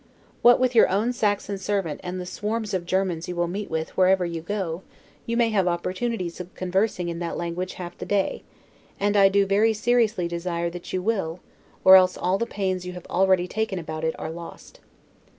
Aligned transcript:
What 0.41 0.59
with 0.59 0.73
your 0.73 0.89
own 0.89 1.13
Saxon 1.13 1.59
servant 1.59 1.99
and 2.03 2.19
the 2.19 2.25
swarms 2.25 2.73
of 2.73 2.87
Germans 2.87 3.27
you 3.27 3.35
will 3.35 3.47
meet 3.47 3.69
with 3.69 3.95
wherever 3.95 4.25
you 4.25 4.41
go, 4.41 4.81
you 5.27 5.37
may 5.37 5.49
have 5.49 5.67
opportunities 5.67 6.39
of 6.39 6.51
conversing 6.55 7.07
in 7.07 7.19
that 7.19 7.37
language 7.37 7.75
half 7.75 7.95
the 7.99 8.07
day; 8.07 8.41
and 8.99 9.15
I 9.15 9.29
do 9.29 9.45
very 9.45 9.73
seriously 9.73 10.27
desire 10.27 10.71
that 10.71 10.91
you 10.91 11.03
will, 11.03 11.39
or 11.85 11.97
else 11.97 12.17
all 12.17 12.39
the 12.39 12.47
pains 12.47 12.81
that 12.81 12.87
you 12.87 12.93
have 12.95 13.05
already 13.11 13.47
taken 13.47 13.77
about 13.77 14.03
it 14.03 14.15
are 14.17 14.31
lost. 14.31 14.79